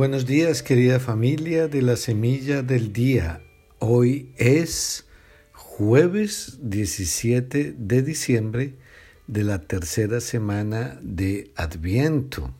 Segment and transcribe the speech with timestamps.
[0.00, 3.42] Buenos días querida familia de la Semilla del Día.
[3.80, 5.04] Hoy es
[5.52, 8.76] jueves 17 de diciembre
[9.26, 12.54] de la tercera semana de Adviento.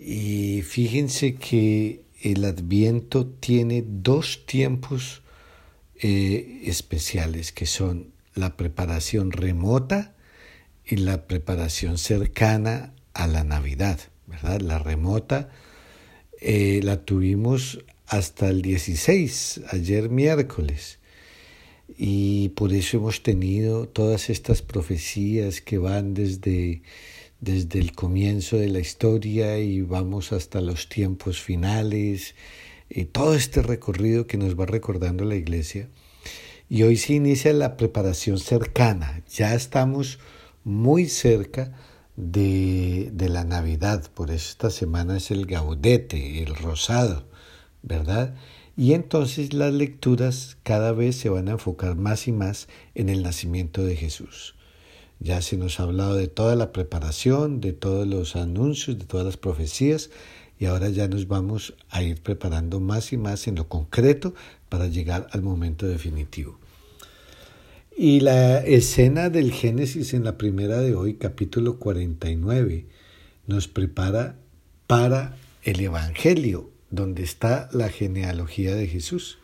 [0.00, 5.20] Y fíjense que el Adviento tiene dos tiempos
[6.00, 10.14] eh, especiales que son la preparación remota
[10.86, 14.62] y la preparación cercana a la Navidad, ¿verdad?
[14.62, 15.50] La remota
[16.40, 20.98] eh, la tuvimos hasta el 16, ayer miércoles.
[21.96, 26.82] Y por eso hemos tenido todas estas profecías que van desde,
[27.40, 32.34] desde el comienzo de la historia y vamos hasta los tiempos finales,
[32.90, 35.88] y todo este recorrido que nos va recordando la iglesia.
[36.70, 40.18] Y hoy se inicia la preparación cercana, ya estamos
[40.64, 41.74] muy cerca
[42.18, 47.22] de, de la Navidad, por esta semana es el gaudete, el rosado,
[47.84, 48.34] ¿verdad?
[48.76, 53.22] Y entonces las lecturas cada vez se van a enfocar más y más en el
[53.22, 54.56] nacimiento de Jesús.
[55.20, 59.24] Ya se nos ha hablado de toda la preparación, de todos los anuncios, de todas
[59.24, 60.10] las profecías,
[60.58, 64.34] y ahora ya nos vamos a ir preparando más y más en lo concreto
[64.68, 66.58] para llegar al momento definitivo.
[68.00, 72.86] Y la escena del Génesis en la primera de hoy, capítulo 49,
[73.48, 74.38] nos prepara
[74.86, 79.40] para el Evangelio, donde está la genealogía de Jesús.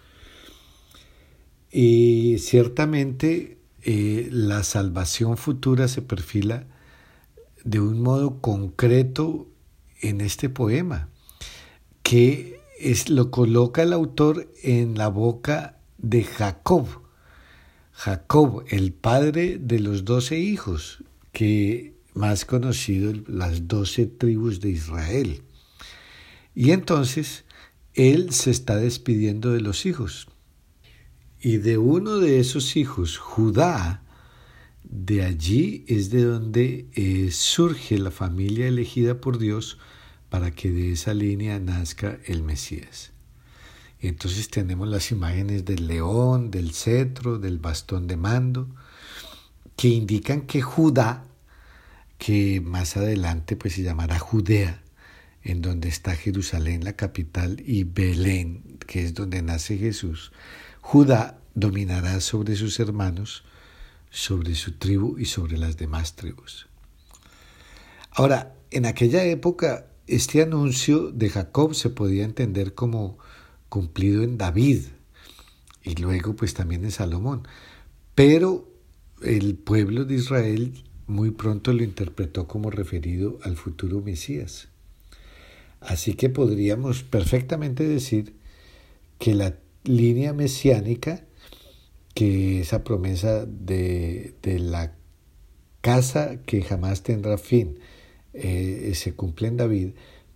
[1.72, 6.64] Y ciertamente eh, la salvación futura se perfila
[7.64, 9.48] de un modo concreto
[10.00, 11.08] en este poema,
[12.05, 17.03] que es, lo coloca el autor en la boca de Jacob
[17.94, 25.42] Jacob, el padre de los doce hijos, que más conocido las doce tribus de Israel.
[26.54, 27.44] Y entonces
[27.94, 30.28] él se está despidiendo de los hijos.
[31.40, 34.02] Y de uno de esos hijos, Judá,
[34.83, 39.78] de allí es de donde eh, surge la familia elegida por Dios
[40.30, 43.14] para que de esa línea nazca el Mesías.
[44.08, 48.68] Entonces tenemos las imágenes del león, del cetro, del bastón de mando,
[49.76, 51.24] que indican que Judá,
[52.18, 54.82] que más adelante pues se llamará Judea,
[55.42, 60.32] en donde está Jerusalén, la capital, y Belén, que es donde nace Jesús,
[60.82, 63.44] Judá dominará sobre sus hermanos,
[64.10, 66.66] sobre su tribu y sobre las demás tribus.
[68.10, 73.18] Ahora, en aquella época, este anuncio de Jacob se podía entender como
[73.74, 74.83] cumplido en David
[75.83, 77.42] y luego pues también en Salomón.
[78.14, 78.70] Pero
[79.20, 84.68] el pueblo de Israel muy pronto lo interpretó como referido al futuro Mesías.
[85.80, 88.36] Así que podríamos perfectamente decir
[89.18, 91.24] que la línea mesiánica,
[92.14, 94.95] que esa promesa de, de la
[95.80, 97.80] casa que jamás tendrá fin,
[98.34, 99.89] eh, se cumple en David,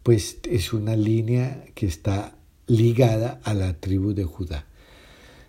[0.02, 2.37] pues es una línea que está
[2.68, 4.66] ligada a la tribu de Judá.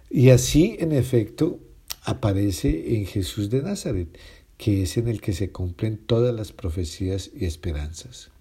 [0.09, 1.59] Y así, en efecto,
[2.03, 4.17] aparece en Jesús de Nazaret,
[4.57, 8.31] que es en el que se cumplen todas las profecías y esperanzas.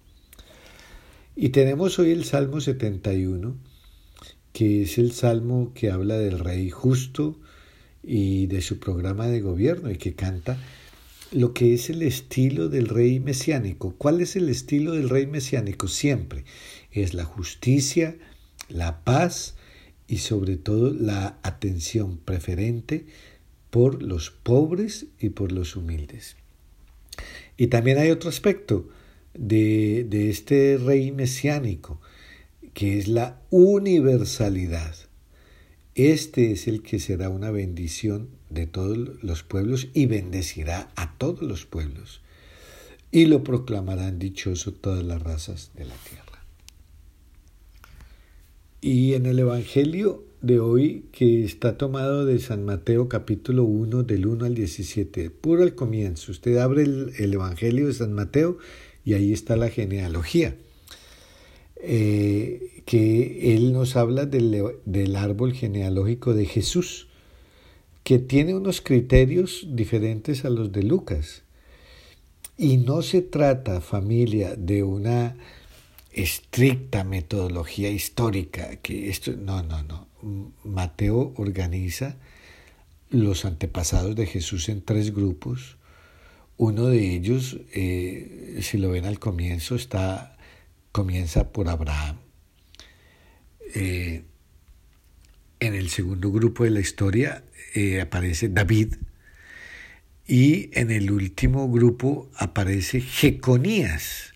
[1.35, 3.55] Y tenemos hoy el Salmo 71,
[4.51, 7.39] que es el salmo que habla del rey justo
[8.03, 10.57] y de su programa de gobierno y que canta
[11.31, 13.93] lo que es el estilo del rey mesiánico.
[13.97, 15.87] ¿Cuál es el estilo del rey mesiánico?
[15.87, 16.43] Siempre
[16.91, 18.17] es la justicia,
[18.69, 19.55] la paz
[20.07, 23.05] y sobre todo la atención preferente
[23.69, 26.35] por los pobres y por los humildes.
[27.57, 28.89] Y también hay otro aspecto
[29.33, 32.01] de, de este rey mesiánico,
[32.73, 34.95] que es la universalidad.
[35.95, 41.41] Este es el que será una bendición de todos los pueblos y bendecirá a todos
[41.41, 42.21] los pueblos.
[43.11, 46.28] Y lo proclamarán dichoso todas las razas de la tierra.
[48.81, 54.25] Y en el Evangelio de hoy, que está tomado de San Mateo capítulo 1 del
[54.25, 58.57] 1 al 17, puro al comienzo, usted abre el, Evangelio de San Mateo
[59.03, 60.55] y ahí está la genealogía,
[61.83, 67.09] eh, que él nos habla del, del árbol genealógico de Jesús,
[68.05, 71.43] que tiene unos criterios diferentes a los de Lucas.
[72.57, 75.35] Y no se trata, familia, de una
[76.11, 80.07] estricta metodología histórica, que esto, no, no, no.
[80.63, 82.17] Mateo organiza
[83.09, 85.77] los antepasados de Jesús en tres grupos.
[86.57, 90.37] Uno de ellos, eh, si lo ven al comienzo, está
[90.91, 92.17] comienza por Abraham.
[93.75, 94.23] Eh,
[95.59, 97.43] en el segundo grupo de la historia
[97.75, 98.95] eh, aparece David
[100.25, 104.33] y en el último grupo aparece Jeconías,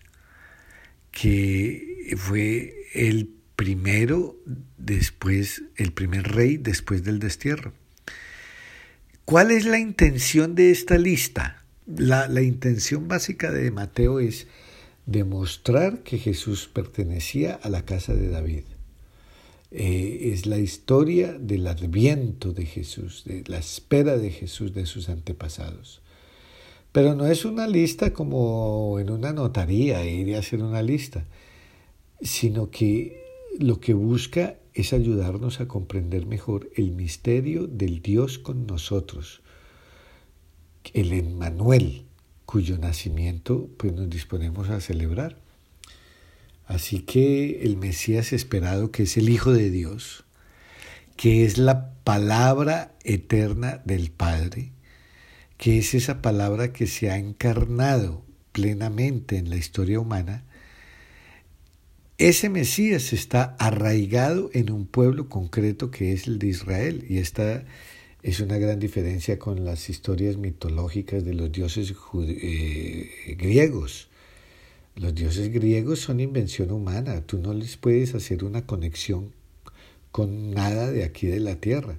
[1.14, 4.36] que fue el primero
[4.76, 7.72] después, el primer rey después del destierro.
[9.24, 11.64] ¿Cuál es la intención de esta lista?
[11.86, 14.48] La, la intención básica de Mateo es
[15.06, 18.64] demostrar que Jesús pertenecía a la casa de David.
[19.70, 25.08] Eh, es la historia del adviento de Jesús, de la espera de Jesús de sus
[25.08, 26.00] antepasados.
[26.94, 31.24] Pero no es una lista como en una notaría, ir a hacer una lista,
[32.22, 33.20] sino que
[33.58, 39.42] lo que busca es ayudarnos a comprender mejor el misterio del Dios con nosotros,
[40.92, 42.04] el Emmanuel,
[42.46, 45.36] cuyo nacimiento pues nos disponemos a celebrar.
[46.64, 50.22] Así que el Mesías esperado, que es el Hijo de Dios,
[51.16, 54.73] que es la palabra eterna del Padre,
[55.64, 58.22] que es esa palabra que se ha encarnado
[58.52, 60.44] plenamente en la historia humana,
[62.18, 67.06] ese Mesías está arraigado en un pueblo concreto que es el de Israel.
[67.08, 67.64] Y esta
[68.22, 74.08] es una gran diferencia con las historias mitológicas de los dioses eh, griegos.
[74.96, 79.32] Los dioses griegos son invención humana, tú no les puedes hacer una conexión
[80.12, 81.96] con nada de aquí de la tierra.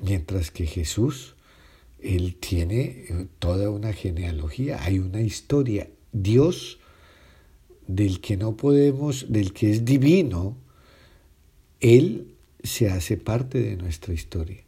[0.00, 1.33] Mientras que Jesús,
[2.04, 5.88] Él tiene eh, toda una genealogía, hay una historia.
[6.12, 6.78] Dios,
[7.86, 10.56] del que no podemos, del que es divino,
[11.80, 12.28] Él
[12.62, 14.62] se hace parte de nuestra historia.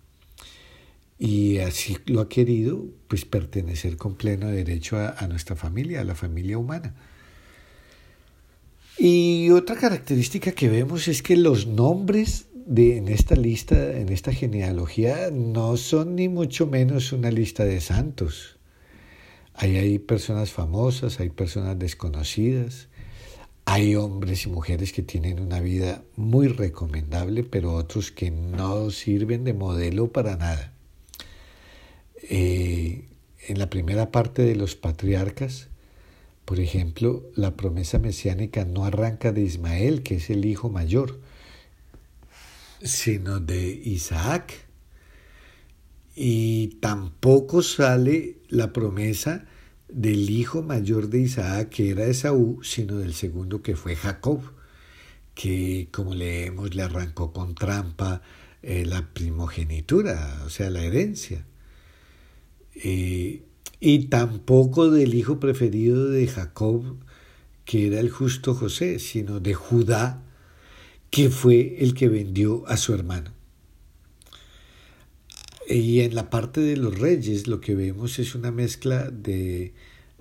[1.19, 6.05] Y así lo ha querido, pues pertenecer con pleno derecho a, a nuestra familia, a
[6.05, 6.95] la familia humana.
[8.99, 14.33] Y otra característica que vemos es que los nombres de, en esta lista, en esta
[14.33, 18.59] genealogía, no son ni mucho menos una lista de santos.
[19.55, 22.89] Ahí hay personas famosas, hay personas desconocidas,
[23.65, 29.45] hay hombres y mujeres que tienen una vida muy recomendable, pero otros que no sirven
[29.45, 30.75] de modelo para nada.
[32.29, 33.09] Eh,
[33.47, 35.69] en la primera parte de los patriarcas,
[36.45, 41.21] por ejemplo, la promesa mesiánica no arranca de Ismael, que es el hijo mayor,
[42.83, 44.67] sino de Isaac.
[46.15, 49.45] Y tampoco sale la promesa
[49.89, 54.41] del hijo mayor de Isaac, que era Esaú, sino del segundo que fue Jacob,
[55.35, 58.23] que como leemos le arrancó con trampa
[58.63, 61.47] eh, la primogenitura, o sea, la herencia.
[62.75, 63.43] Eh,
[63.79, 66.97] y tampoco del hijo preferido de Jacob,
[67.65, 70.23] que era el justo José, sino de Judá,
[71.11, 73.33] que fue el que vendió a su hermano.
[75.69, 79.73] Y en la parte de los reyes lo que vemos es una mezcla de,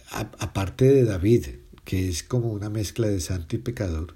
[0.10, 1.48] aparte de David,
[1.84, 4.16] que es como una mezcla de santo y pecador,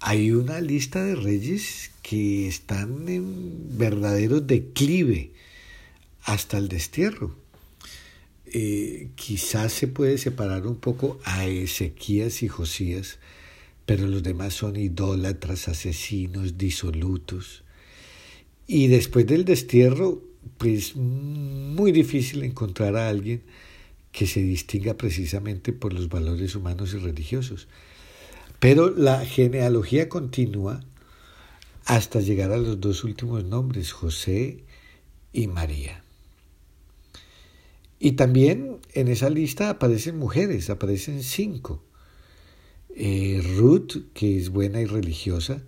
[0.00, 5.32] hay una lista de reyes que están en verdadero declive
[6.22, 7.34] hasta el destierro.
[8.46, 13.18] Eh, quizás se puede separar un poco a Ezequías y Josías,
[13.88, 17.64] pero los demás son idólatras, asesinos, disolutos.
[18.66, 20.22] Y después del destierro,
[20.58, 23.40] pues muy difícil encontrar a alguien
[24.12, 27.66] que se distinga precisamente por los valores humanos y religiosos.
[28.60, 30.84] Pero la genealogía continúa
[31.86, 34.64] hasta llegar a los dos últimos nombres, José
[35.32, 36.04] y María.
[37.98, 41.87] Y también en esa lista aparecen mujeres, aparecen cinco.
[43.00, 45.62] Eh, Ruth, que es buena y religiosa,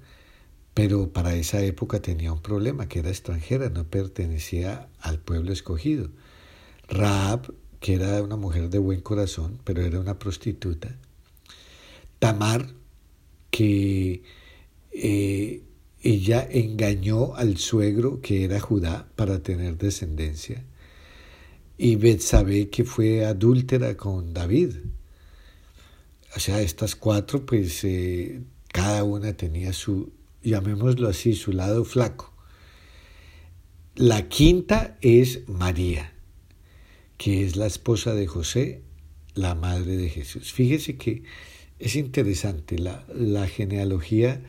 [0.75, 6.11] pero para esa época tenía un problema, que era extranjera, no pertenecía al pueblo escogido.
[6.89, 10.97] Raab, que era una mujer de buen corazón, pero era una prostituta.
[12.19, 12.67] Tamar,
[13.51, 14.25] que
[14.93, 15.63] eh,
[16.03, 20.65] ella engañó al suegro, que era Judá, para tener descendencia
[21.83, 24.75] y Betsabé que fue adúltera con David.
[26.37, 28.41] O sea, estas cuatro, pues eh,
[28.73, 32.33] cada una tenía su, llamémoslo así, su lado flaco.
[33.97, 36.13] La quinta es María,
[37.19, 38.83] que es la esposa de José,
[39.35, 40.53] la madre de Jesús.
[40.53, 41.25] Fíjese que
[41.79, 44.43] es interesante, la, la genealogía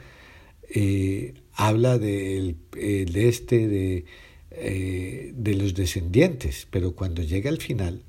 [0.74, 4.06] eh, habla del de este, de
[4.54, 8.04] eh, de los descendientes, pero cuando llega al final,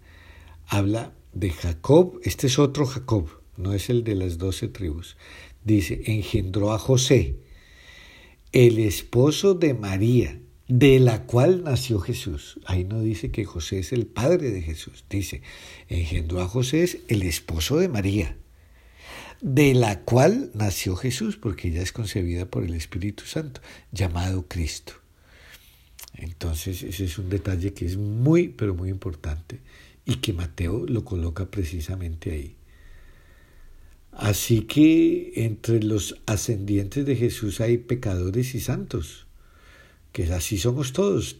[0.66, 5.16] habla de Jacob, este es otro Jacob, no es el de las doce tribus.
[5.64, 7.36] Dice, engendró a José,
[8.52, 12.58] el esposo de María, de la cual nació Jesús.
[12.64, 15.42] Ahí no dice que José es el padre de Jesús, dice,
[15.88, 18.36] engendró a José, el esposo de María,
[19.40, 24.94] de la cual nació Jesús, porque ella es concebida por el Espíritu Santo, llamado Cristo.
[26.14, 29.60] Entonces, ese es un detalle que es muy, pero muy importante
[30.04, 32.56] y que Mateo lo coloca precisamente ahí.
[34.12, 39.26] Así que entre los ascendientes de Jesús hay pecadores y santos,
[40.12, 41.38] que así somos todos.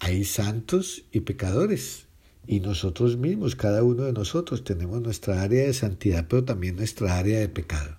[0.00, 2.06] Hay santos y pecadores.
[2.44, 7.16] Y nosotros mismos, cada uno de nosotros, tenemos nuestra área de santidad, pero también nuestra
[7.16, 7.96] área de pecado.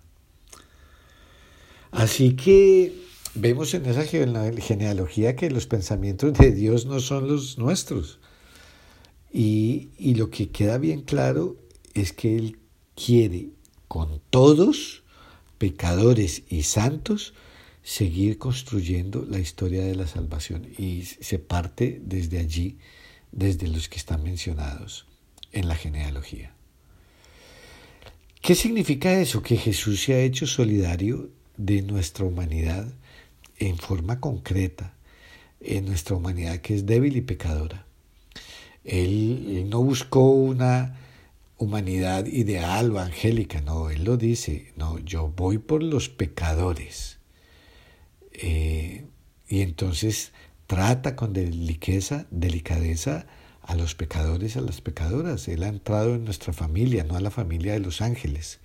[1.92, 2.94] Así que
[3.36, 8.20] vemos en esa genealogía que los pensamientos de Dios no son los nuestros.
[9.32, 11.56] Y, y lo que queda bien claro
[11.94, 12.60] es que Él
[12.96, 13.52] quiere
[13.94, 15.04] con todos,
[15.60, 17.36] pecadores y santos,
[17.84, 20.68] seguir construyendo la historia de la salvación.
[20.80, 22.80] Y se parte desde allí,
[23.32, 25.06] desde los que están mencionados
[25.52, 26.56] en la genealogía.
[28.42, 29.44] ¿Qué significa eso?
[29.44, 32.92] Que Jesús se ha hecho solidario de nuestra humanidad
[33.60, 34.96] en forma concreta,
[35.62, 37.86] en nuestra humanidad que es débil y pecadora.
[38.86, 40.98] Él, él no buscó una
[41.64, 47.20] humanidad ideal o angélica, no, él lo dice, no, yo voy por los pecadores.
[48.34, 49.06] Eh,
[49.48, 50.34] y entonces
[50.68, 53.26] trata con delicadeza, delicadeza
[53.62, 55.48] a los pecadores, a las pecadoras.
[55.48, 58.60] Él ha entrado en nuestra familia, no a la familia de los ángeles.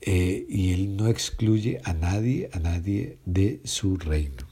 [0.00, 4.46] Eh, y él no excluye a nadie, a nadie de su reino.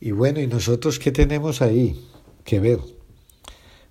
[0.00, 2.00] Y bueno, ¿y nosotros qué tenemos ahí
[2.44, 2.80] que ver?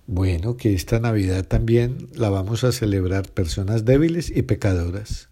[0.06, 5.28] Bueno, que esta Navidad también la vamos a celebrar personas débiles y pecadoras.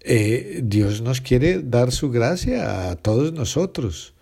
[0.00, 4.14] Eh, Dios nos quiere dar su gracia a todos nosotros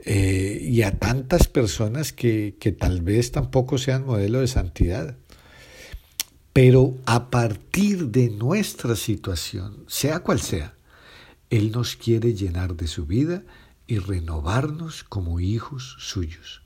[0.00, 5.16] eh, y a tantas personas que, que tal vez tampoco sean modelo de santidad.
[6.52, 10.74] Pero a partir de nuestra situación, sea cual sea,
[11.48, 13.44] Él nos quiere llenar de su vida
[13.86, 16.62] y renovarnos como hijos suyos.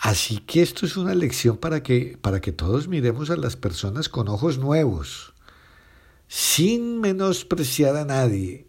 [0.00, 4.08] Así que esto es una lección para que, para que todos miremos a las personas
[4.08, 5.34] con ojos nuevos,
[6.26, 8.66] sin menospreciar a nadie,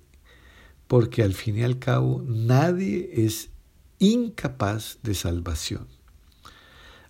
[0.88, 3.50] porque al fin y al cabo nadie es
[3.98, 5.88] incapaz de salvación.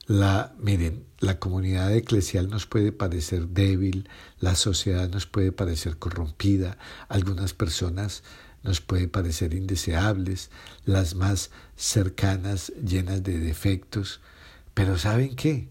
[0.05, 4.07] La, miren, la comunidad eclesial nos puede parecer débil,
[4.39, 8.23] la sociedad nos puede parecer corrompida, algunas personas
[8.63, 10.50] nos puede parecer indeseables,
[10.86, 14.22] las más cercanas llenas de defectos,
[14.74, 15.68] pero ¿saben qué?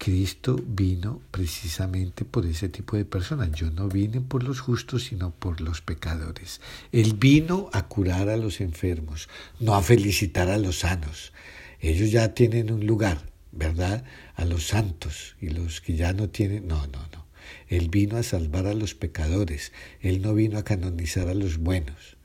[0.00, 3.52] Cristo vino precisamente por ese tipo de personas.
[3.52, 6.62] Yo no vine por los justos, sino por los pecadores.
[6.90, 11.34] Él vino a curar a los enfermos, no a felicitar a los sanos.
[11.80, 13.20] Ellos ya tienen un lugar,
[13.52, 14.04] ¿verdad?
[14.36, 17.26] A los santos y los que ya no tienen, no, no, no.
[17.68, 22.16] Él vino a salvar a los pecadores, Él no vino a canonizar a los buenos.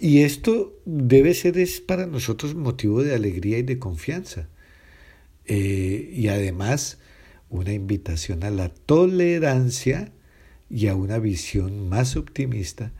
[0.00, 4.48] Y esto debe ser es para nosotros motivo de alegría y de confianza.
[5.46, 6.98] Eh, y además
[7.50, 10.12] una invitación a la tolerancia
[10.70, 12.92] y a una visión más optimista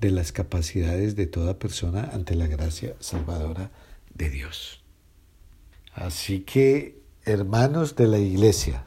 [0.00, 3.70] de las capacidades de toda persona ante la gracia salvadora
[4.14, 4.82] de Dios.
[5.94, 8.84] Así que, hermanos de la iglesia,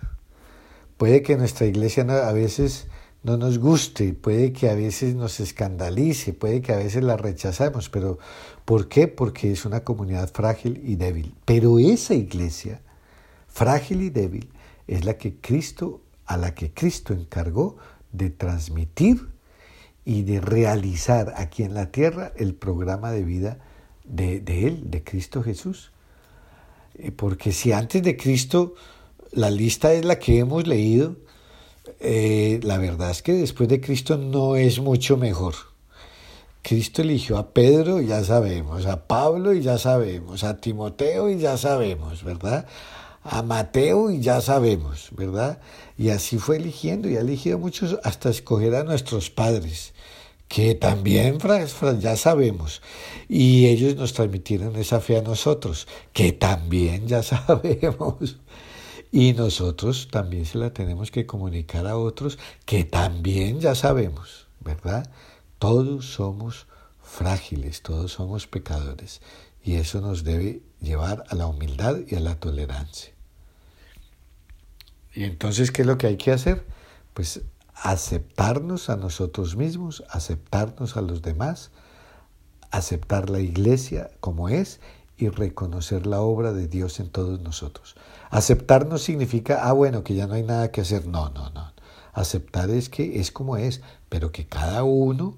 [0.97, 2.87] puede que nuestra iglesia a veces
[3.25, 7.89] no nos guste, puede que a veces nos escandalice, puede que a veces la rechazamos,
[7.89, 8.19] pero
[8.65, 9.07] ¿por qué?
[9.07, 11.33] Porque es una comunidad frágil y débil.
[11.43, 12.81] Pero esa iglesia,
[13.47, 14.47] frágil y débil,
[14.87, 17.77] es la que Cristo, a la que Cristo encargó
[18.11, 19.27] de transmitir
[20.05, 23.57] y de realizar aquí en la tierra el programa de vida
[24.03, 25.91] de, de Él, de Cristo Jesús.
[26.93, 28.75] Eh, porque si antes de Cristo
[29.31, 31.24] la lista es la que hemos leído,
[31.99, 35.55] eh, la verdad es que después de Cristo no es mucho mejor.
[36.61, 41.57] Cristo eligió a Pedro, ya sabemos, a Pablo y ya sabemos, a Timoteo y ya
[41.57, 42.65] sabemos, ¿verdad?
[43.23, 45.59] A Mateo y ya sabemos, ¿verdad?
[45.95, 49.93] Y así fue eligiendo y ha elegido muchos hasta escoger a nuestros padres,
[50.47, 51.37] que también
[51.99, 52.81] ya sabemos.
[53.29, 58.37] Y ellos nos transmitieron esa fe a nosotros, que también ya sabemos.
[59.11, 65.09] Y nosotros también se la tenemos que comunicar a otros que también ya sabemos, ¿verdad?
[65.59, 66.67] Todos somos
[67.01, 69.21] frágiles, todos somos pecadores.
[69.63, 73.13] Y eso nos debe llevar a la humildad y a la tolerancia.
[75.13, 76.65] Y entonces, ¿qué es lo que hay que hacer?
[77.13, 77.41] Pues
[77.73, 81.71] aceptarnos a nosotros mismos, aceptarnos a los demás,
[82.71, 84.79] aceptar la iglesia como es
[85.17, 87.95] y reconocer la obra de Dios en todos nosotros.
[88.35, 91.07] Aceptar no significa, ah, bueno, que ya no hay nada que hacer.
[91.07, 91.73] No, no, no.
[92.13, 95.37] Aceptar es que es como es, pero que cada uno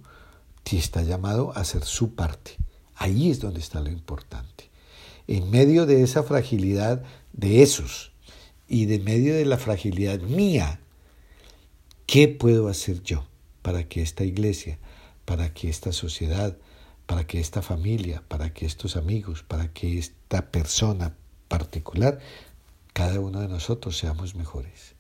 [0.76, 2.58] está llamado a hacer su parte.
[2.96, 4.70] Ahí es donde está lo importante.
[5.28, 8.12] En medio de esa fragilidad de esos
[8.68, 10.80] y de medio de la fragilidad mía,
[12.06, 13.26] ¿qué puedo hacer yo
[13.62, 14.80] para que esta iglesia,
[15.24, 16.58] para que esta sociedad,
[17.06, 21.16] para que esta familia, para que estos amigos, para que esta persona
[21.48, 22.20] particular,
[22.98, 24.96] cada uno de nosotros seamos mejores.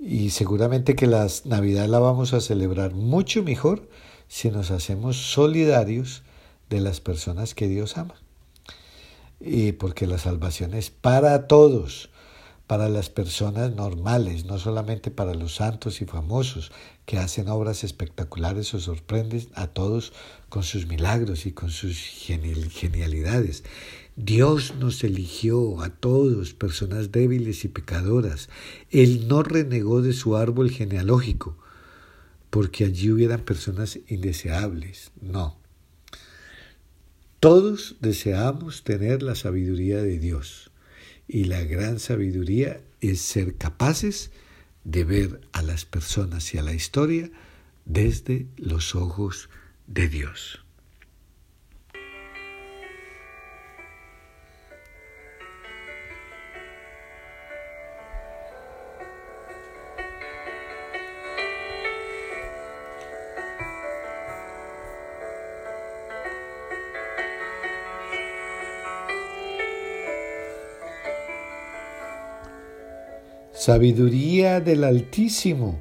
[0.00, 3.88] Y seguramente que la Navidad la vamos a celebrar mucho mejor
[4.26, 6.24] si nos hacemos solidarios
[6.68, 8.16] de las personas que Dios ama.
[9.38, 12.10] Y porque la salvación es para todos,
[12.66, 16.72] para las personas normales, no solamente para los santos y famosos
[17.04, 20.12] que hacen obras espectaculares o sorprenden a todos
[20.48, 23.62] con sus milagros y con sus genialidades.
[24.16, 28.48] Dios nos eligió a todos, personas débiles y pecadoras.
[28.90, 31.58] Él no renegó de su árbol genealógico,
[32.48, 35.12] porque allí hubieran personas indeseables.
[35.20, 35.58] No.
[37.40, 40.70] Todos deseamos tener la sabiduría de Dios
[41.28, 44.30] y la gran sabiduría es ser capaces
[44.84, 47.30] de ver a las personas y a la historia
[47.84, 49.50] desde los ojos
[49.86, 50.65] de Dios.
[73.56, 75.80] Sabiduría del Altísimo,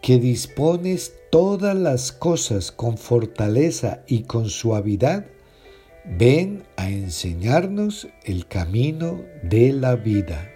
[0.00, 5.26] que dispones todas las cosas con fortaleza y con suavidad,
[6.04, 10.55] ven a enseñarnos el camino de la vida.